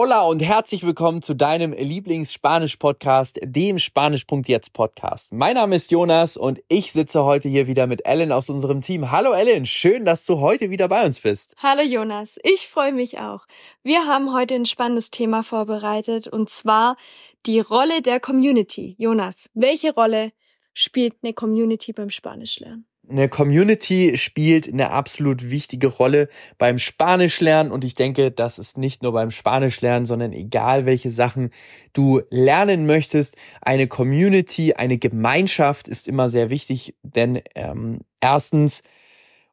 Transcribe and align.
Hola 0.00 0.22
und 0.22 0.38
herzlich 0.38 0.84
willkommen 0.84 1.22
zu 1.22 1.34
deinem 1.34 1.72
Lieblings-Spanisch-Podcast, 1.72 3.40
dem 3.42 3.80
Spanisch.jetzt 3.80 4.72
Podcast. 4.72 5.32
Mein 5.32 5.54
Name 5.54 5.74
ist 5.74 5.90
Jonas 5.90 6.36
und 6.36 6.60
ich 6.68 6.92
sitze 6.92 7.24
heute 7.24 7.48
hier 7.48 7.66
wieder 7.66 7.88
mit 7.88 8.06
Ellen 8.06 8.30
aus 8.30 8.48
unserem 8.48 8.80
Team. 8.80 9.10
Hallo 9.10 9.32
Ellen, 9.32 9.66
schön, 9.66 10.04
dass 10.04 10.24
du 10.24 10.38
heute 10.38 10.70
wieder 10.70 10.86
bei 10.86 11.04
uns 11.04 11.18
bist. 11.18 11.56
Hallo 11.60 11.82
Jonas, 11.82 12.38
ich 12.44 12.68
freue 12.68 12.92
mich 12.92 13.18
auch. 13.18 13.46
Wir 13.82 14.06
haben 14.06 14.32
heute 14.32 14.54
ein 14.54 14.66
spannendes 14.66 15.10
Thema 15.10 15.42
vorbereitet 15.42 16.28
und 16.28 16.48
zwar 16.48 16.96
die 17.44 17.58
Rolle 17.58 18.00
der 18.00 18.20
Community. 18.20 18.94
Jonas, 19.00 19.50
welche 19.54 19.92
Rolle 19.92 20.30
spielt 20.74 21.16
eine 21.24 21.32
Community 21.32 21.92
beim 21.92 22.10
Spanischlernen? 22.10 22.87
Eine 23.10 23.28
Community 23.30 24.18
spielt 24.18 24.68
eine 24.70 24.90
absolut 24.90 25.50
wichtige 25.50 25.86
Rolle 25.86 26.28
beim 26.58 26.78
Spanischlernen 26.78 27.72
und 27.72 27.82
ich 27.84 27.94
denke, 27.94 28.30
das 28.30 28.58
ist 28.58 28.76
nicht 28.76 29.02
nur 29.02 29.12
beim 29.12 29.30
Spanischlernen, 29.30 30.04
sondern 30.04 30.32
egal 30.32 30.84
welche 30.84 31.10
Sachen 31.10 31.50
du 31.94 32.20
lernen 32.28 32.84
möchtest, 32.84 33.36
eine 33.62 33.86
Community, 33.86 34.74
eine 34.74 34.98
Gemeinschaft 34.98 35.88
ist 35.88 36.06
immer 36.06 36.28
sehr 36.28 36.50
wichtig, 36.50 36.96
denn 37.02 37.40
ähm, 37.54 38.00
erstens, 38.20 38.82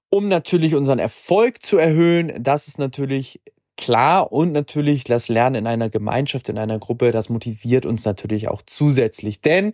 um 0.10 0.28
natürlich 0.28 0.76
unseren 0.76 1.00
Erfolg 1.00 1.64
zu 1.64 1.78
erhöhen, 1.78 2.34
das 2.44 2.68
ist 2.68 2.78
natürlich 2.78 3.40
klar 3.78 4.32
und 4.32 4.52
natürlich 4.52 5.04
das 5.04 5.28
Lernen 5.28 5.56
in 5.56 5.68
einer 5.68 5.90
Gemeinschaft, 5.90 6.50
in 6.50 6.58
einer 6.58 6.80
Gruppe, 6.80 7.12
das 7.12 7.30
motiviert 7.30 7.86
uns 7.86 8.06
natürlich 8.06 8.48
auch 8.48 8.62
zusätzlich. 8.66 9.42
Denn 9.42 9.74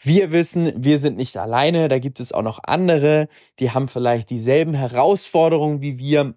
wir 0.00 0.32
wissen, 0.32 0.72
wir 0.76 0.98
sind 0.98 1.16
nicht 1.16 1.36
alleine, 1.36 1.88
da 1.88 1.98
gibt 1.98 2.20
es 2.20 2.32
auch 2.32 2.42
noch 2.42 2.60
andere, 2.62 3.28
die 3.58 3.70
haben 3.70 3.88
vielleicht 3.88 4.30
dieselben 4.30 4.74
Herausforderungen 4.74 5.80
wie 5.82 5.98
wir, 5.98 6.34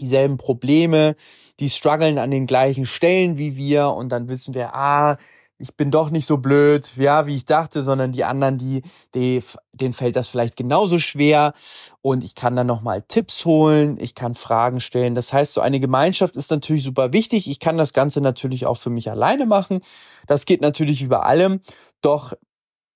dieselben 0.00 0.38
Probleme, 0.38 1.16
die 1.60 1.68
strugglen 1.68 2.18
an 2.18 2.30
den 2.30 2.46
gleichen 2.46 2.86
Stellen 2.86 3.38
wie 3.38 3.56
wir 3.56 3.88
und 3.88 4.08
dann 4.10 4.28
wissen 4.28 4.54
wir, 4.54 4.74
ah, 4.74 5.18
ich 5.62 5.76
bin 5.76 5.92
doch 5.92 6.10
nicht 6.10 6.26
so 6.26 6.38
blöd, 6.38 6.90
ja, 6.96 7.28
wie 7.28 7.36
ich 7.36 7.44
dachte, 7.44 7.84
sondern 7.84 8.10
die 8.10 8.24
anderen, 8.24 8.58
die, 8.58 8.82
die 9.14 9.40
denen 9.72 9.94
fällt 9.94 10.16
das 10.16 10.26
vielleicht 10.26 10.56
genauso 10.56 10.98
schwer 10.98 11.54
und 12.00 12.24
ich 12.24 12.34
kann 12.34 12.56
dann 12.56 12.66
nochmal 12.66 13.02
Tipps 13.02 13.44
holen, 13.44 13.96
ich 14.00 14.16
kann 14.16 14.34
Fragen 14.34 14.80
stellen. 14.80 15.14
Das 15.14 15.32
heißt, 15.32 15.52
so 15.52 15.60
eine 15.60 15.78
Gemeinschaft 15.78 16.34
ist 16.34 16.50
natürlich 16.50 16.82
super 16.82 17.12
wichtig. 17.12 17.48
Ich 17.48 17.60
kann 17.60 17.78
das 17.78 17.92
Ganze 17.92 18.20
natürlich 18.20 18.66
auch 18.66 18.76
für 18.76 18.90
mich 18.90 19.08
alleine 19.08 19.46
machen. 19.46 19.82
Das 20.26 20.46
geht 20.46 20.62
natürlich 20.62 21.00
über 21.00 21.26
allem. 21.26 21.60
Doch 22.00 22.32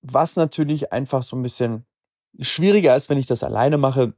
was 0.01 0.35
natürlich 0.35 0.91
einfach 0.91 1.23
so 1.23 1.37
ein 1.37 1.43
bisschen 1.43 1.85
schwieriger 2.37 2.97
ist, 2.97 3.09
wenn 3.09 3.17
ich 3.17 3.27
das 3.27 3.43
alleine 3.43 3.77
mache, 3.77 4.13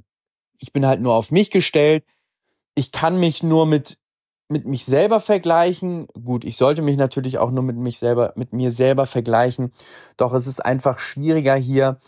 ich 0.57 0.73
bin 0.73 0.87
halt 0.87 1.01
nur 1.01 1.13
auf 1.13 1.29
mich 1.29 1.51
gestellt. 1.51 2.03
Ich 2.73 2.91
kann 2.91 3.19
mich 3.19 3.43
nur 3.43 3.67
mit 3.67 3.99
mit 4.49 4.65
mich 4.65 4.85
selber 4.85 5.19
vergleichen. 5.19 6.07
Gut, 6.23 6.43
ich 6.43 6.57
sollte 6.57 6.81
mich 6.81 6.97
natürlich 6.97 7.37
auch 7.37 7.51
nur 7.51 7.63
mit 7.63 7.77
mich 7.77 7.99
selber, 7.99 8.33
mit 8.35 8.51
mir 8.53 8.71
selber 8.71 9.05
vergleichen. 9.05 9.71
Doch 10.17 10.33
es 10.33 10.47
ist 10.47 10.65
einfach 10.65 10.99
schwieriger 10.99 11.55
hier, 11.55 11.99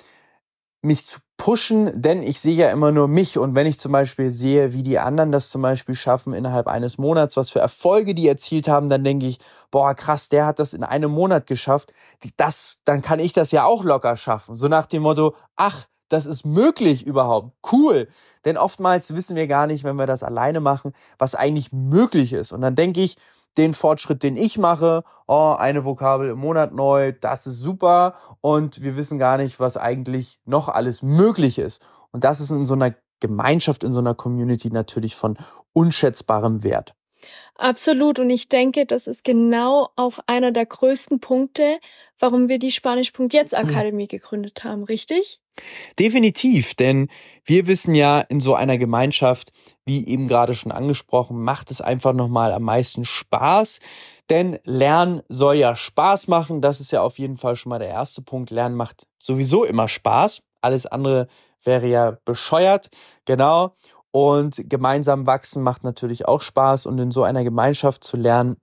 mich 0.82 1.06
zu 1.06 1.20
pushen, 1.38 2.02
denn 2.02 2.24
ich 2.24 2.40
sehe 2.40 2.56
ja 2.56 2.72
immer 2.72 2.92
nur 2.92 3.08
mich. 3.08 3.38
Und 3.38 3.56
wenn 3.56 3.68
ich 3.68 3.80
zum 3.80 3.92
Beispiel 3.92 4.32
sehe, 4.32 4.74
wie 4.74 4.84
die 4.84 5.00
anderen 5.00 5.32
das 5.32 5.50
zum 5.50 5.62
Beispiel 5.62 5.96
schaffen 5.96 6.34
innerhalb 6.34 6.68
eines 6.68 6.98
Monats, 6.98 7.38
was 7.38 7.50
für 7.52 7.60
Erfolge 7.60 8.16
die 8.16 8.28
erzielt 8.28 8.68
haben, 8.68 8.90
dann 8.90 9.04
denke 9.04 9.28
ich, 9.28 9.40
boah, 9.70 9.94
krass, 9.96 10.30
der 10.30 10.46
hat 10.46 10.60
das 10.60 10.74
in 10.74 10.84
einem 10.84 11.12
Monat 11.12 11.48
geschafft. 11.48 11.94
Das, 12.38 12.80
dann 12.86 13.02
kann 13.02 13.20
ich 13.20 13.34
das 13.34 13.52
ja 13.52 13.66
auch 13.66 13.84
locker 13.84 14.18
schaffen. 14.18 14.56
So 14.56 14.68
nach 14.68 14.86
dem 14.88 15.04
Motto, 15.04 15.36
ach, 15.56 15.88
das 16.12 16.26
ist 16.26 16.46
möglich 16.46 17.06
überhaupt. 17.06 17.54
Cool. 17.72 18.08
Denn 18.44 18.58
oftmals 18.58 19.16
wissen 19.16 19.36
wir 19.36 19.48
gar 19.48 19.68
nicht, 19.68 19.84
wenn 19.84 19.98
wir 19.98 20.08
das 20.08 20.24
alleine 20.24 20.60
machen, 20.60 20.94
was 21.18 21.36
eigentlich 21.36 21.72
möglich 21.72 22.34
ist. 22.34 22.52
Und 22.52 22.62
dann 22.62 22.76
denke 22.76 23.02
ich, 23.02 23.18
den 23.58 23.74
Fortschritt, 23.74 24.24
den 24.24 24.38
ich 24.38 24.58
mache, 24.58 25.04
oh, 25.28 25.56
eine 25.58 25.84
Vokabel 25.84 26.30
im 26.30 26.40
Monat 26.40 26.74
neu, 26.74 27.14
das 27.14 27.48
ist 27.48 27.60
super. 27.60 28.16
Und 28.42 28.82
wir 28.82 28.98
wissen 28.98 29.20
gar 29.20 29.38
nicht, 29.38 29.60
was 29.60 29.78
eigentlich 29.78 30.40
noch 30.46 30.68
alles 30.68 31.02
möglich 31.02 31.60
ist. 31.60 31.82
Und 32.12 32.24
das 32.24 32.40
ist 32.40 32.52
in 32.52 32.66
so 32.66 32.74
einer 32.74 32.94
Gemeinschaft, 33.20 33.84
in 33.84 33.94
so 33.94 34.00
einer 34.00 34.16
Community 34.16 34.70
natürlich 34.70 35.16
von 35.16 35.38
unschätzbarem 35.74 36.64
Wert. 36.64 36.94
Absolut. 37.56 38.20
Und 38.20 38.30
ich 38.30 38.50
denke, 38.50 38.86
das 38.86 39.08
ist 39.08 39.24
genau 39.24 39.90
auch 39.96 40.20
einer 40.26 40.52
der 40.52 40.66
größten 40.66 41.20
Punkte, 41.20 41.80
warum 42.20 42.50
wir 42.50 42.60
die 42.60 42.72
Spanisch.jetzt 42.72 43.56
Akademie 43.56 44.08
gegründet 44.08 44.64
haben, 44.64 44.84
richtig? 44.84 45.42
Definitiv, 46.00 46.76
denn 46.76 47.10
wir 47.44 47.68
wissen 47.68 47.96
ja, 47.96 48.22
in 48.22 48.40
so 48.40 48.56
einer 48.56 48.78
Gemeinschaft, 48.78 49.52
wie 49.86 50.08
eben 50.08 50.28
gerade 50.28 50.56
schon 50.56 50.72
angesprochen, 50.72 51.44
macht 51.44 51.72
es 51.72 51.82
einfach 51.82 52.14
nochmal 52.14 52.54
am 52.54 52.64
meisten 52.64 53.06
Spaß. 53.06 53.80
Denn 54.30 54.60
Lernen 54.64 55.22
soll 55.28 55.56
ja 55.56 55.76
Spaß 55.76 56.28
machen. 56.28 56.62
Das 56.62 56.80
ist 56.80 56.92
ja 56.92 57.02
auf 57.02 57.20
jeden 57.20 57.38
Fall 57.38 57.56
schon 57.56 57.72
mal 57.72 57.80
der 57.80 57.90
erste 57.90 58.22
Punkt. 58.22 58.50
Lernen 58.50 58.76
macht 58.76 59.08
sowieso 59.18 59.66
immer 59.66 59.88
Spaß. 59.88 60.42
Alles 60.62 60.86
andere 60.86 61.28
wäre 61.64 61.88
ja 61.88 62.18
bescheuert. 62.24 62.90
Genau. 63.26 63.76
Und 64.12 64.70
gemeinsam 64.70 65.26
wachsen 65.26 65.64
macht 65.64 65.84
natürlich 65.84 66.28
auch 66.28 66.42
Spaß. 66.42 66.86
Und 66.86 67.00
in 67.00 67.12
so 67.12 67.24
einer 67.24 67.44
Gemeinschaft 67.44 68.04
zu 68.04 68.18
lernen, 68.18 68.58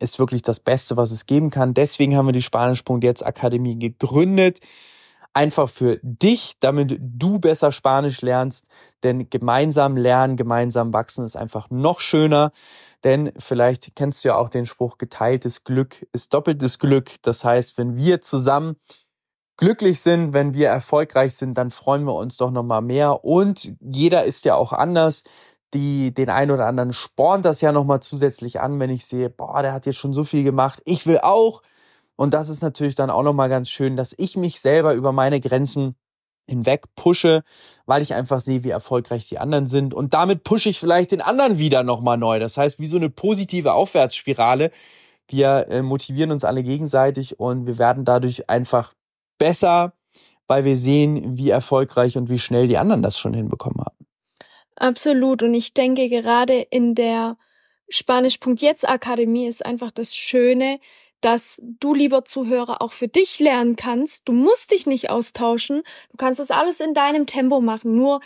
ist 0.00 0.18
wirklich 0.18 0.42
das 0.42 0.60
Beste, 0.60 0.96
was 0.96 1.10
es 1.10 1.26
geben 1.26 1.50
kann. 1.50 1.74
Deswegen 1.74 2.16
haben 2.16 2.26
wir 2.26 2.32
die 2.32 2.42
Spanisch.jetzt 2.42 3.24
Akademie 3.24 3.78
gegründet 3.78 4.60
einfach 5.32 5.68
für 5.68 5.98
dich, 6.02 6.54
damit 6.60 6.98
du 7.00 7.38
besser 7.38 7.72
Spanisch 7.72 8.20
lernst. 8.20 8.66
Denn 9.02 9.30
gemeinsam 9.30 9.96
lernen, 9.96 10.36
gemeinsam 10.36 10.92
wachsen 10.92 11.24
ist 11.24 11.36
einfach 11.36 11.70
noch 11.70 12.00
schöner. 12.00 12.52
Denn 13.04 13.32
vielleicht 13.38 13.94
kennst 13.96 14.24
du 14.24 14.28
ja 14.28 14.36
auch 14.36 14.48
den 14.48 14.66
Spruch, 14.66 14.98
geteiltes 14.98 15.64
Glück 15.64 16.06
ist 16.12 16.34
doppeltes 16.34 16.78
Glück. 16.78 17.12
Das 17.22 17.44
heißt, 17.44 17.78
wenn 17.78 17.96
wir 17.96 18.20
zusammen 18.20 18.76
glücklich 19.60 20.00
sind, 20.00 20.32
wenn 20.32 20.54
wir 20.54 20.68
erfolgreich 20.68 21.34
sind, 21.34 21.56
dann 21.58 21.70
freuen 21.70 22.04
wir 22.04 22.14
uns 22.14 22.38
doch 22.38 22.50
nochmal 22.50 22.80
mehr. 22.80 23.24
Und 23.24 23.74
jeder 23.80 24.24
ist 24.24 24.46
ja 24.46 24.54
auch 24.56 24.72
anders. 24.72 25.22
Die, 25.74 26.12
den 26.12 26.30
einen 26.30 26.50
oder 26.50 26.66
anderen 26.66 26.92
spornt 26.92 27.44
das 27.44 27.60
ja 27.60 27.70
nochmal 27.70 28.00
zusätzlich 28.00 28.58
an, 28.58 28.80
wenn 28.80 28.90
ich 28.90 29.04
sehe, 29.04 29.30
boah, 29.30 29.62
der 29.62 29.72
hat 29.72 29.86
jetzt 29.86 29.98
schon 29.98 30.14
so 30.14 30.24
viel 30.24 30.42
gemacht. 30.44 30.82
Ich 30.86 31.06
will 31.06 31.18
auch. 31.18 31.62
Und 32.16 32.34
das 32.34 32.48
ist 32.48 32.62
natürlich 32.62 32.94
dann 32.94 33.10
auch 33.10 33.22
nochmal 33.22 33.50
ganz 33.50 33.68
schön, 33.68 33.96
dass 33.96 34.14
ich 34.16 34.36
mich 34.36 34.60
selber 34.60 34.94
über 34.94 35.12
meine 35.12 35.40
Grenzen 35.40 35.94
hinweg 36.48 36.86
pushe, 36.96 37.42
weil 37.84 38.02
ich 38.02 38.14
einfach 38.14 38.40
sehe, 38.40 38.64
wie 38.64 38.70
erfolgreich 38.70 39.28
die 39.28 39.38
anderen 39.38 39.66
sind. 39.66 39.92
Und 39.92 40.14
damit 40.14 40.42
pushe 40.42 40.70
ich 40.70 40.80
vielleicht 40.80 41.12
den 41.12 41.20
anderen 41.20 41.58
wieder 41.58 41.84
nochmal 41.84 42.16
neu. 42.16 42.38
Das 42.38 42.56
heißt, 42.56 42.78
wie 42.78 42.88
so 42.88 42.96
eine 42.96 43.10
positive 43.10 43.74
Aufwärtsspirale. 43.74 44.70
Wir 45.28 45.68
äh, 45.68 45.82
motivieren 45.82 46.32
uns 46.32 46.44
alle 46.44 46.62
gegenseitig 46.62 47.38
und 47.38 47.66
wir 47.66 47.78
werden 47.78 48.04
dadurch 48.04 48.48
einfach 48.50 48.94
besser, 49.40 49.94
weil 50.46 50.64
wir 50.64 50.76
sehen, 50.76 51.36
wie 51.36 51.50
erfolgreich 51.50 52.16
und 52.16 52.28
wie 52.28 52.38
schnell 52.38 52.68
die 52.68 52.78
anderen 52.78 53.02
das 53.02 53.18
schon 53.18 53.34
hinbekommen 53.34 53.80
haben. 53.80 54.06
Absolut. 54.76 55.42
Und 55.42 55.54
ich 55.54 55.74
denke, 55.74 56.08
gerade 56.08 56.60
in 56.60 56.94
der 56.94 57.36
Spanisch.jetzt 57.88 58.88
Akademie 58.88 59.46
ist 59.46 59.66
einfach 59.66 59.90
das 59.90 60.14
Schöne, 60.14 60.78
dass 61.20 61.60
du, 61.62 61.94
lieber 61.94 62.24
Zuhörer, 62.24 62.80
auch 62.80 62.92
für 62.92 63.08
dich 63.08 63.40
lernen 63.40 63.76
kannst. 63.76 64.28
Du 64.28 64.32
musst 64.32 64.70
dich 64.70 64.86
nicht 64.86 65.10
austauschen. 65.10 65.82
Du 66.10 66.16
kannst 66.16 66.40
das 66.40 66.50
alles 66.50 66.80
in 66.80 66.94
deinem 66.94 67.26
Tempo 67.26 67.60
machen. 67.60 67.94
Nur 67.94 68.20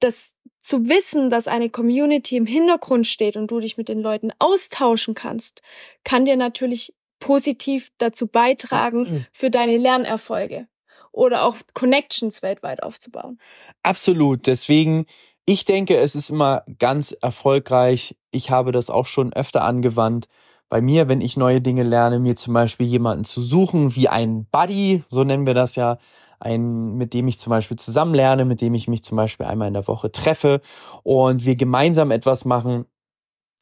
das 0.00 0.36
zu 0.60 0.88
wissen, 0.88 1.30
dass 1.30 1.48
eine 1.48 1.70
Community 1.70 2.36
im 2.36 2.46
Hintergrund 2.46 3.06
steht 3.06 3.36
und 3.36 3.50
du 3.50 3.60
dich 3.60 3.76
mit 3.76 3.88
den 3.88 4.00
Leuten 4.00 4.32
austauschen 4.38 5.14
kannst, 5.14 5.62
kann 6.04 6.24
dir 6.24 6.36
natürlich 6.36 6.92
positiv 7.18 7.90
dazu 7.98 8.26
beitragen, 8.26 9.00
mhm. 9.00 9.26
für 9.32 9.50
deine 9.50 9.76
Lernerfolge 9.76 10.68
oder 11.12 11.44
auch 11.44 11.56
Connections 11.72 12.42
weltweit 12.42 12.82
aufzubauen. 12.82 13.38
Absolut. 13.82 14.46
Deswegen, 14.46 15.06
ich 15.46 15.64
denke, 15.64 15.96
es 15.96 16.14
ist 16.14 16.30
immer 16.30 16.64
ganz 16.78 17.12
erfolgreich. 17.12 18.16
Ich 18.30 18.50
habe 18.50 18.70
das 18.70 18.90
auch 18.90 19.06
schon 19.06 19.32
öfter 19.32 19.64
angewandt 19.64 20.28
bei 20.68 20.80
mir, 20.80 21.08
wenn 21.08 21.20
ich 21.20 21.36
neue 21.36 21.60
Dinge 21.60 21.84
lerne, 21.84 22.18
mir 22.18 22.36
zum 22.36 22.52
Beispiel 22.54 22.86
jemanden 22.86 23.24
zu 23.24 23.40
suchen, 23.40 23.94
wie 23.94 24.08
ein 24.08 24.46
Buddy, 24.50 25.04
so 25.08 25.22
nennen 25.24 25.46
wir 25.46 25.54
das 25.54 25.76
ja, 25.76 25.98
ein, 26.40 26.96
mit 26.96 27.14
dem 27.14 27.28
ich 27.28 27.38
zum 27.38 27.50
Beispiel 27.50 27.78
zusammen 27.78 28.14
lerne, 28.14 28.44
mit 28.44 28.60
dem 28.60 28.74
ich 28.74 28.88
mich 28.88 29.02
zum 29.02 29.16
Beispiel 29.16 29.46
einmal 29.46 29.68
in 29.68 29.74
der 29.74 29.88
Woche 29.88 30.12
treffe 30.12 30.60
und 31.02 31.44
wir 31.44 31.56
gemeinsam 31.56 32.10
etwas 32.10 32.44
machen. 32.44 32.86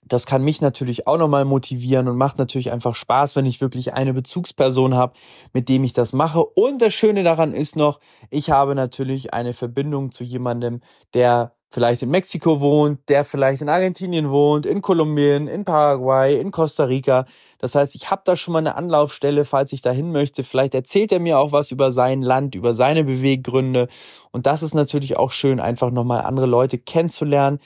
Das 0.07 0.27
kann 0.27 0.43
mich 0.43 0.61
natürlich 0.61 1.07
auch 1.07 1.19
nochmal 1.19 1.45
motivieren 1.45 2.09
und 2.09 2.17
macht 2.17 2.39
natürlich 2.39 2.73
einfach 2.73 2.95
Spaß, 2.95 3.37
wenn 3.37 3.47
ich 3.47 3.61
wirklich 3.61 3.95
eine 3.95 4.13
Bezugsperson 4.13 4.95
habe, 4.95 5.15
mit 5.53 5.69
dem 5.69 5.85
ich 5.85 5.93
das 5.93 6.13
mache. 6.13 6.45
Und 6.45 6.83
das 6.83 6.93
Schöne 6.95 7.25
daran 7.25 7.53
ist 7.53 7.77
noch, 7.77 8.01
ich 8.31 8.51
habe 8.51 8.75
natürlich 8.75 9.33
eine 9.33 9.55
Verbindung 9.55 10.13
zu 10.13 10.25
jemandem, 10.25 10.81
der 11.15 11.53
vielleicht 11.75 12.03
in 12.03 12.11
Mexiko 12.11 12.61
wohnt, 12.61 13.01
der 13.09 13.25
vielleicht 13.25 13.61
in 13.61 13.69
Argentinien 13.69 14.31
wohnt, 14.31 14.65
in 14.65 14.81
Kolumbien, 14.81 15.49
in 15.49 15.65
Paraguay, 15.65 16.39
in 16.39 16.53
Costa 16.53 16.85
Rica. 16.85 17.27
Das 17.59 17.75
heißt, 17.75 17.97
ich 17.97 18.13
habe 18.13 18.23
da 18.25 18.37
schon 18.37 18.53
mal 18.53 18.61
eine 18.61 18.77
Anlaufstelle, 18.77 19.45
falls 19.45 19.73
ich 19.73 19.83
dahin 19.83 20.13
möchte. 20.13 20.45
Vielleicht 20.45 20.75
erzählt 20.75 21.11
er 21.11 21.19
mir 21.19 21.39
auch 21.41 21.51
was 21.51 21.73
über 21.73 21.91
sein 21.91 22.23
Land, 22.23 22.55
über 22.55 22.75
seine 22.75 23.03
Beweggründe. 23.03 23.89
Und 24.31 24.47
das 24.47 24.63
ist 24.63 24.75
natürlich 24.75 25.17
auch 25.17 25.33
schön, 25.33 25.59
einfach 25.59 25.91
nochmal 25.91 26.21
andere 26.21 26.47
Leute 26.47 26.79
kennenzulernen, 26.79 27.59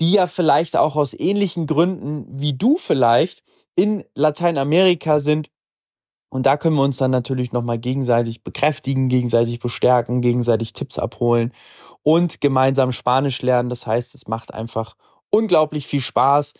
die 0.00 0.12
ja 0.12 0.26
vielleicht 0.26 0.76
auch 0.76 0.96
aus 0.96 1.14
ähnlichen 1.14 1.66
Gründen 1.66 2.26
wie 2.28 2.54
du 2.54 2.76
vielleicht 2.76 3.42
in 3.76 4.04
Lateinamerika 4.14 5.20
sind. 5.20 5.50
Und 6.30 6.46
da 6.46 6.56
können 6.56 6.76
wir 6.76 6.82
uns 6.82 6.96
dann 6.96 7.10
natürlich 7.10 7.52
nochmal 7.52 7.78
gegenseitig 7.78 8.42
bekräftigen, 8.42 9.08
gegenseitig 9.08 9.60
bestärken, 9.60 10.20
gegenseitig 10.20 10.72
Tipps 10.72 10.98
abholen 10.98 11.52
und 12.02 12.40
gemeinsam 12.40 12.92
Spanisch 12.92 13.42
lernen. 13.42 13.68
Das 13.68 13.86
heißt, 13.86 14.14
es 14.14 14.26
macht 14.26 14.54
einfach 14.54 14.96
unglaublich 15.30 15.86
viel 15.86 16.00
Spaß, 16.00 16.54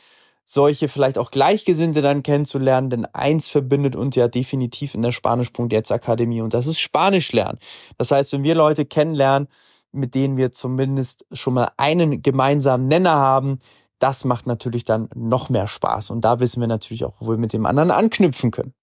solche 0.45 0.89
vielleicht 0.89 1.17
auch 1.19 1.31
Gleichgesinnte 1.31 2.03
dann 2.03 2.23
kennenzulernen, 2.23 2.91
denn 2.91 3.07
eins 3.07 3.49
verbindet 3.49 3.95
uns 3.95 4.17
ja 4.17 4.27
definitiv 4.27 4.95
in 4.95 5.03
der 5.03 5.13
Spanisch.jetzt 5.13 5.93
Akademie 5.93 6.41
und 6.41 6.53
das 6.53 6.67
ist 6.67 6.81
Spanisch 6.81 7.33
lernen. 7.33 7.59
Das 7.99 8.11
heißt, 8.11 8.33
wenn 8.33 8.43
wir 8.43 8.57
Leute 8.57 8.85
kennenlernen, 8.85 9.49
mit 9.93 10.15
denen 10.15 10.37
wir 10.37 10.53
zumindest 10.53 11.27
schon 11.33 11.55
mal 11.55 11.73
einen 11.77 12.23
gemeinsamen 12.23 12.89
Nenner 12.89 13.15
haben, 13.15 13.61
das 13.99 14.25
macht 14.25 14.47
natürlich 14.47 14.85
dann 14.85 15.09
noch 15.15 15.51
mehr 15.51 15.67
Spaß. 15.67 16.11
Und 16.11 16.23
da 16.25 16.41
wissen 16.41 16.61
wir 16.61 16.69
natürlich 16.69 17.05
auch, 17.05 17.15
wo 17.21 17.31
wir 17.31 17.39
mit 17.39 17.53
dem 17.53 17.67
anderen 17.67 17.91
anknüpfen 17.91 18.51
können. 18.51 18.75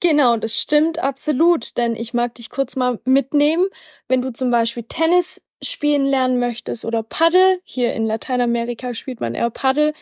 Genau, 0.00 0.36
das 0.36 0.60
stimmt 0.60 0.98
absolut, 0.98 1.78
denn 1.78 1.96
ich 1.96 2.12
mag 2.12 2.34
dich 2.34 2.50
kurz 2.50 2.76
mal 2.76 3.00
mitnehmen, 3.04 3.66
wenn 4.08 4.20
du 4.20 4.32
zum 4.32 4.50
Beispiel 4.50 4.84
Tennis 4.84 5.42
spielen 5.62 6.04
lernen 6.04 6.38
möchtest 6.38 6.84
oder 6.84 7.02
Paddel, 7.02 7.60
hier 7.64 7.94
in 7.94 8.04
Lateinamerika 8.04 8.92
spielt 8.92 9.20
man 9.20 9.34
eher 9.34 9.48
Paddel, 9.50 9.94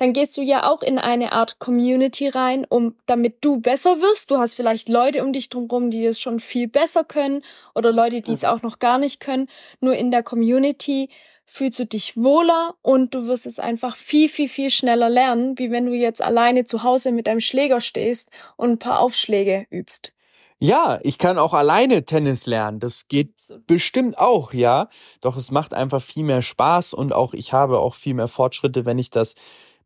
dann 0.00 0.14
gehst 0.14 0.38
du 0.38 0.40
ja 0.40 0.66
auch 0.66 0.80
in 0.80 0.98
eine 0.98 1.32
Art 1.32 1.58
Community 1.58 2.28
rein, 2.28 2.64
um 2.66 2.96
damit 3.04 3.44
du 3.44 3.60
besser 3.60 4.00
wirst. 4.00 4.30
Du 4.30 4.38
hast 4.38 4.54
vielleicht 4.54 4.88
Leute 4.88 5.22
um 5.22 5.34
dich 5.34 5.50
drumherum, 5.50 5.90
die 5.90 6.06
es 6.06 6.18
schon 6.18 6.40
viel 6.40 6.68
besser 6.68 7.04
können 7.04 7.42
oder 7.74 7.92
Leute, 7.92 8.22
die 8.22 8.32
es 8.32 8.44
auch 8.44 8.62
noch 8.62 8.78
gar 8.78 8.96
nicht 8.96 9.20
können. 9.20 9.46
Nur 9.80 9.94
in 9.94 10.10
der 10.10 10.22
Community 10.22 11.10
fühlst 11.44 11.78
du 11.80 11.84
dich 11.84 12.16
wohler 12.16 12.76
und 12.80 13.12
du 13.14 13.26
wirst 13.26 13.44
es 13.44 13.58
einfach 13.58 13.94
viel, 13.94 14.30
viel, 14.30 14.48
viel 14.48 14.70
schneller 14.70 15.10
lernen, 15.10 15.58
wie 15.58 15.70
wenn 15.70 15.84
du 15.84 15.92
jetzt 15.92 16.22
alleine 16.22 16.64
zu 16.64 16.82
Hause 16.82 17.12
mit 17.12 17.26
deinem 17.26 17.40
Schläger 17.40 17.82
stehst 17.82 18.30
und 18.56 18.70
ein 18.70 18.78
paar 18.78 19.00
Aufschläge 19.00 19.66
übst. 19.68 20.14
Ja, 20.58 20.98
ich 21.02 21.18
kann 21.18 21.38
auch 21.38 21.52
alleine 21.52 22.06
Tennis 22.06 22.46
lernen. 22.46 22.80
Das 22.80 23.06
geht 23.08 23.34
bestimmt 23.66 24.16
auch, 24.16 24.54
ja. 24.54 24.88
Doch 25.20 25.36
es 25.36 25.50
macht 25.50 25.74
einfach 25.74 26.00
viel 26.00 26.24
mehr 26.24 26.40
Spaß 26.40 26.94
und 26.94 27.12
auch 27.12 27.34
ich 27.34 27.52
habe 27.52 27.80
auch 27.80 27.94
viel 27.94 28.14
mehr 28.14 28.28
Fortschritte, 28.28 28.86
wenn 28.86 28.98
ich 28.98 29.10
das 29.10 29.34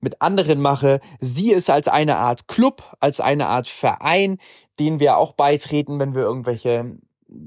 mit 0.04 0.22
anderen 0.22 0.60
mache, 0.60 1.00
sieh 1.18 1.52
es 1.52 1.68
als 1.68 1.88
eine 1.88 2.18
Art 2.18 2.46
Club, 2.46 2.94
als 3.00 3.18
eine 3.18 3.48
Art 3.48 3.66
Verein, 3.66 4.38
den 4.78 5.00
wir 5.00 5.16
auch 5.16 5.32
beitreten, 5.32 5.98
wenn 5.98 6.14
wir 6.14 6.22
irgendwelche 6.22 6.98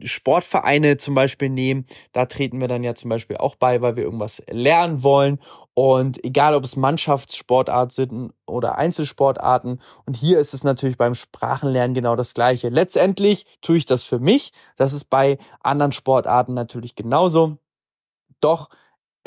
Sportvereine 0.04 0.98
zum 0.98 1.15
Beispiel 1.15 1.50
nehmen. 1.50 1.86
Da 2.12 2.25
treten 2.25 2.59
wir 2.59 2.68
dann 2.68 2.83
ja 2.83 2.95
zum 2.95 3.09
Beispiel 3.09 3.38
auch 3.38 3.56
bei, 3.56 3.81
weil 3.81 3.95
wir 3.95 4.04
irgendwas 4.04 4.44
lernen 4.50 5.04
wollen. 5.04 5.39
Und 5.74 6.24
egal, 6.25 6.56
ob 6.56 6.63
es 6.63 6.75
Mannschaftssportarten 6.75 7.92
sind 7.92 8.33
oder 8.48 8.77
Einzelsportarten. 8.77 9.80
Und 10.06 10.18
hier 10.18 10.39
ist 10.39 10.53
es 10.53 10.63
natürlich 10.63 10.98
beim 10.98 11.13
Sprachenlernen 11.13 11.94
genau 11.94 12.15
das 12.15 12.33
Gleiche. 12.33 12.69
Letztendlich 12.69 13.45
tue 13.62 13.77
ich 13.77 13.86
das 13.86 14.03
für 14.03 14.19
mich. 14.19 14.51
Das 14.75 14.94
ist 14.94 15.06
bei 15.06 15.38
anderen 15.62 15.92
Sportarten 15.92 16.53
natürlich 16.53 16.95
genauso. 16.95 17.57
Doch 18.42 18.69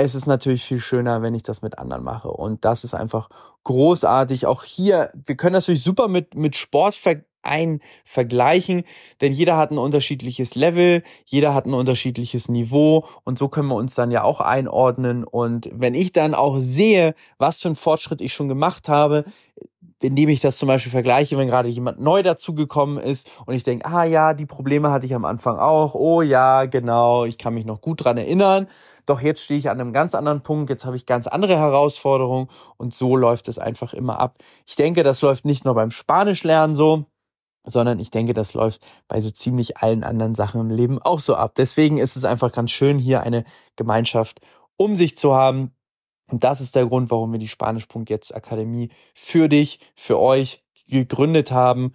es 0.04 0.14
ist 0.14 0.26
natürlich 0.26 0.64
viel 0.64 0.80
schöner, 0.80 1.22
wenn 1.22 1.34
ich 1.34 1.42
das 1.42 1.62
mit 1.62 1.78
anderen 1.78 2.04
mache. 2.04 2.30
Und 2.30 2.64
das 2.64 2.84
ist 2.84 2.94
einfach 2.94 3.28
großartig. 3.64 4.46
Auch 4.46 4.64
hier, 4.64 5.10
wir 5.14 5.36
können 5.36 5.54
das 5.54 5.64
natürlich 5.64 5.82
super 5.82 6.08
mit, 6.08 6.34
mit 6.34 6.56
Sportvereinen 6.56 7.80
vergleichen, 8.04 8.84
denn 9.20 9.32
jeder 9.32 9.56
hat 9.56 9.70
ein 9.70 9.78
unterschiedliches 9.78 10.54
Level, 10.54 11.02
jeder 11.24 11.54
hat 11.54 11.66
ein 11.66 11.74
unterschiedliches 11.74 12.48
Niveau 12.48 13.06
und 13.24 13.38
so 13.38 13.48
können 13.48 13.68
wir 13.68 13.76
uns 13.76 13.94
dann 13.94 14.10
ja 14.10 14.22
auch 14.22 14.40
einordnen. 14.40 15.24
Und 15.24 15.70
wenn 15.72 15.94
ich 15.94 16.12
dann 16.12 16.34
auch 16.34 16.58
sehe, 16.58 17.14
was 17.38 17.60
für 17.60 17.68
einen 17.68 17.76
Fortschritt 17.76 18.20
ich 18.20 18.34
schon 18.34 18.48
gemacht 18.48 18.88
habe, 18.88 19.24
indem 20.02 20.28
ich 20.28 20.40
das 20.40 20.58
zum 20.58 20.68
Beispiel 20.68 20.90
vergleiche, 20.90 21.36
wenn 21.36 21.48
gerade 21.48 21.68
jemand 21.68 22.00
neu 22.00 22.22
dazugekommen 22.22 22.98
ist 22.98 23.30
und 23.46 23.54
ich 23.54 23.64
denke, 23.64 23.86
ah 23.86 24.04
ja, 24.04 24.34
die 24.34 24.46
Probleme 24.46 24.90
hatte 24.90 25.06
ich 25.06 25.14
am 25.14 25.24
Anfang 25.24 25.58
auch, 25.58 25.94
oh 25.94 26.22
ja, 26.22 26.66
genau, 26.66 27.24
ich 27.24 27.38
kann 27.38 27.54
mich 27.54 27.64
noch 27.64 27.80
gut 27.80 28.04
dran 28.04 28.16
erinnern, 28.16 28.66
doch 29.06 29.20
jetzt 29.20 29.42
stehe 29.42 29.58
ich 29.58 29.70
an 29.70 29.80
einem 29.80 29.92
ganz 29.92 30.14
anderen 30.14 30.42
Punkt, 30.42 30.70
jetzt 30.70 30.84
habe 30.84 30.96
ich 30.96 31.06
ganz 31.06 31.26
andere 31.26 31.56
Herausforderungen 31.56 32.48
und 32.76 32.94
so 32.94 33.16
läuft 33.16 33.48
es 33.48 33.58
einfach 33.58 33.92
immer 33.94 34.18
ab. 34.18 34.38
Ich 34.66 34.76
denke, 34.76 35.02
das 35.02 35.20
läuft 35.22 35.44
nicht 35.44 35.64
nur 35.64 35.74
beim 35.74 35.90
Spanischlernen 35.90 36.74
so, 36.74 37.06
sondern 37.66 37.98
ich 37.98 38.10
denke, 38.10 38.32
das 38.32 38.54
läuft 38.54 38.82
bei 39.08 39.20
so 39.20 39.30
ziemlich 39.30 39.78
allen 39.78 40.04
anderen 40.04 40.34
Sachen 40.34 40.60
im 40.60 40.70
Leben 40.70 41.00
auch 41.00 41.20
so 41.20 41.34
ab. 41.34 41.52
Deswegen 41.56 41.98
ist 41.98 42.16
es 42.16 42.24
einfach 42.24 42.52
ganz 42.52 42.70
schön, 42.70 42.98
hier 42.98 43.22
eine 43.22 43.44
Gemeinschaft 43.76 44.40
um 44.76 44.96
sich 44.96 45.18
zu 45.18 45.34
haben, 45.34 45.72
und 46.30 46.44
das 46.44 46.60
ist 46.60 46.76
der 46.76 46.86
Grund, 46.86 47.10
warum 47.10 47.32
wir 47.32 47.38
die 47.38 47.48
Spanisch.jetzt 47.48 48.34
Akademie 48.34 48.90
für 49.14 49.48
dich, 49.48 49.80
für 49.94 50.18
euch 50.18 50.62
gegründet 50.88 51.50
haben. 51.50 51.94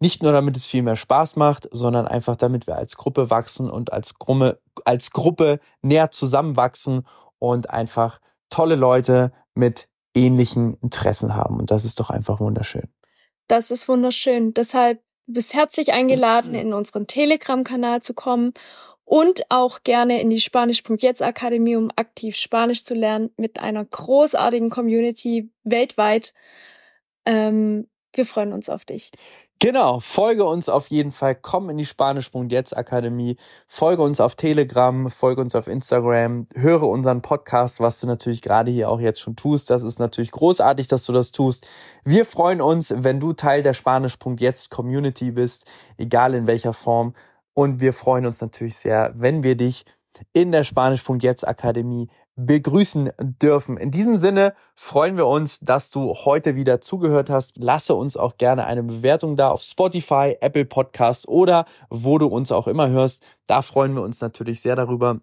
Nicht 0.00 0.22
nur 0.22 0.32
damit 0.32 0.56
es 0.56 0.66
viel 0.66 0.82
mehr 0.82 0.96
Spaß 0.96 1.36
macht, 1.36 1.68
sondern 1.70 2.06
einfach 2.06 2.36
damit 2.36 2.66
wir 2.66 2.76
als 2.76 2.96
Gruppe 2.96 3.30
wachsen 3.30 3.70
und 3.70 3.92
als 3.92 4.14
Gruppe, 4.18 4.60
als 4.84 5.12
Gruppe 5.12 5.60
näher 5.80 6.10
zusammenwachsen 6.10 7.06
und 7.38 7.70
einfach 7.70 8.20
tolle 8.50 8.74
Leute 8.74 9.32
mit 9.54 9.88
ähnlichen 10.14 10.74
Interessen 10.82 11.34
haben. 11.34 11.58
Und 11.58 11.70
das 11.70 11.84
ist 11.84 12.00
doch 12.00 12.10
einfach 12.10 12.40
wunderschön. 12.40 12.88
Das 13.46 13.70
ist 13.70 13.88
wunderschön. 13.88 14.54
Deshalb 14.54 15.02
bist 15.26 15.54
herzlich 15.54 15.92
eingeladen, 15.92 16.54
in 16.54 16.72
unseren 16.74 17.06
Telegram-Kanal 17.06 18.02
zu 18.02 18.12
kommen 18.12 18.54
und 19.12 19.42
auch 19.50 19.82
gerne 19.84 20.22
in 20.22 20.30
die 20.30 20.40
Spanisch.jetzt 20.40 21.22
Akademie, 21.22 21.76
um 21.76 21.90
aktiv 21.96 22.34
Spanisch 22.34 22.82
zu 22.82 22.94
lernen 22.94 23.28
mit 23.36 23.60
einer 23.60 23.84
großartigen 23.84 24.70
Community 24.70 25.50
weltweit. 25.64 26.32
Ähm, 27.26 27.88
wir 28.14 28.24
freuen 28.24 28.54
uns 28.54 28.70
auf 28.70 28.86
dich. 28.86 29.10
Genau, 29.58 30.00
folge 30.00 30.44
uns 30.44 30.70
auf 30.70 30.86
jeden 30.86 31.12
Fall, 31.12 31.34
komm 31.34 31.68
in 31.68 31.76
die 31.76 31.84
Spanisch.jetzt 31.84 32.74
Akademie, 32.74 33.36
folge 33.68 34.02
uns 34.02 34.18
auf 34.18 34.34
Telegram, 34.34 35.10
folge 35.10 35.42
uns 35.42 35.54
auf 35.54 35.66
Instagram, 35.66 36.46
höre 36.54 36.84
unseren 36.84 37.20
Podcast, 37.20 37.80
was 37.80 38.00
du 38.00 38.06
natürlich 38.06 38.40
gerade 38.40 38.70
hier 38.70 38.88
auch 38.88 38.98
jetzt 38.98 39.20
schon 39.20 39.36
tust. 39.36 39.68
Das 39.68 39.82
ist 39.82 39.98
natürlich 39.98 40.30
großartig, 40.30 40.88
dass 40.88 41.04
du 41.04 41.12
das 41.12 41.32
tust. 41.32 41.66
Wir 42.02 42.24
freuen 42.24 42.62
uns, 42.62 42.94
wenn 42.96 43.20
du 43.20 43.34
Teil 43.34 43.62
der 43.62 43.74
Spanisch.jetzt 43.74 44.70
Community 44.70 45.32
bist, 45.32 45.66
egal 45.98 46.32
in 46.32 46.46
welcher 46.46 46.72
Form. 46.72 47.12
Und 47.54 47.80
wir 47.80 47.92
freuen 47.92 48.26
uns 48.26 48.40
natürlich 48.40 48.76
sehr, 48.76 49.12
wenn 49.14 49.42
wir 49.42 49.56
dich 49.56 49.84
in 50.32 50.52
der 50.52 50.64
Spanisch.jetzt 50.64 51.46
Akademie 51.46 52.08
begrüßen 52.36 53.12
dürfen. 53.18 53.76
In 53.76 53.90
diesem 53.90 54.16
Sinne 54.16 54.54
freuen 54.74 55.16
wir 55.16 55.26
uns, 55.26 55.60
dass 55.60 55.90
du 55.90 56.14
heute 56.14 56.56
wieder 56.56 56.80
zugehört 56.80 57.28
hast. 57.28 57.58
Lasse 57.58 57.94
uns 57.94 58.16
auch 58.16 58.36
gerne 58.38 58.66
eine 58.66 58.82
Bewertung 58.82 59.36
da 59.36 59.50
auf 59.50 59.62
Spotify, 59.62 60.36
Apple 60.40 60.64
Podcasts 60.64 61.28
oder 61.28 61.66
wo 61.90 62.18
du 62.18 62.26
uns 62.26 62.50
auch 62.50 62.68
immer 62.68 62.88
hörst. 62.88 63.24
Da 63.46 63.62
freuen 63.62 63.94
wir 63.94 64.02
uns 64.02 64.20
natürlich 64.20 64.62
sehr 64.62 64.76
darüber. 64.76 65.20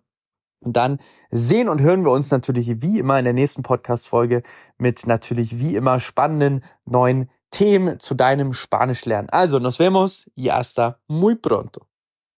Und 0.61 0.75
dann 0.75 0.99
sehen 1.31 1.69
und 1.69 1.81
hören 1.81 2.03
wir 2.03 2.11
uns 2.11 2.31
natürlich 2.31 2.81
wie 2.81 2.99
immer 2.99 3.17
in 3.17 3.25
der 3.25 3.33
nächsten 3.33 3.63
Podcast-Folge 3.63 4.43
mit 4.77 5.07
natürlich 5.07 5.57
wie 5.57 5.75
immer 5.75 5.99
spannenden 5.99 6.63
neuen 6.85 7.29
Themen 7.49 7.99
zu 7.99 8.13
deinem 8.13 8.53
Spanisch 8.53 9.05
lernen. 9.05 9.29
Also, 9.31 9.59
nos 9.59 9.79
vemos 9.79 10.29
y 10.35 10.51
hasta 10.51 10.99
muy 11.07 11.35
pronto. 11.35 11.88